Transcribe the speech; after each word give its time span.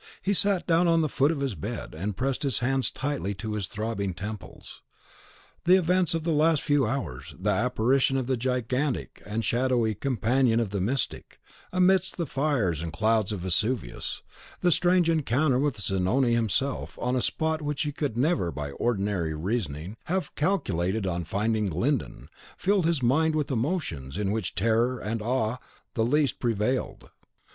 He 0.23 0.33
sat 0.33 0.65
down 0.65 0.87
on 0.87 1.01
the 1.01 1.07
foot 1.07 1.31
of 1.31 1.41
his 1.41 1.53
bed, 1.53 1.93
and 1.93 2.17
pressed 2.17 2.41
his 2.41 2.57
hands 2.57 2.89
tightly 2.89 3.35
to 3.35 3.53
his 3.53 3.67
throbbing 3.67 4.15
temples. 4.15 4.81
The 5.65 5.77
events 5.77 6.15
of 6.15 6.23
the 6.23 6.33
last 6.33 6.63
few 6.63 6.87
hours; 6.87 7.35
the 7.37 7.51
apparition 7.51 8.17
of 8.17 8.25
the 8.25 8.35
gigantic 8.35 9.21
and 9.27 9.45
shadowy 9.45 9.93
Companion 9.93 10.59
of 10.59 10.71
the 10.71 10.81
Mystic, 10.81 11.39
amidst 11.71 12.17
the 12.17 12.25
fires 12.25 12.81
and 12.81 12.91
clouds 12.91 13.31
of 13.31 13.41
Vesuvius; 13.41 14.23
the 14.61 14.71
strange 14.71 15.07
encounter 15.07 15.59
with 15.59 15.79
Zanoni 15.79 16.33
himself, 16.33 16.97
on 16.99 17.15
a 17.15 17.21
spot 17.21 17.59
in 17.59 17.67
which 17.67 17.83
he 17.83 17.91
could 17.91 18.17
never, 18.17 18.51
by 18.51 18.71
ordinary 18.71 19.35
reasoning, 19.35 19.97
have 20.05 20.33
calculated 20.33 21.05
on 21.05 21.25
finding 21.25 21.67
Glyndon, 21.67 22.27
filled 22.57 22.87
his 22.87 23.03
mind 23.03 23.35
with 23.35 23.51
emotions, 23.51 24.17
in 24.17 24.31
which 24.31 24.55
terror 24.55 24.97
and 24.97 25.21
awe 25.21 25.57
the 25.93 26.03
least 26.03 26.39
prevailed. 26.39 27.11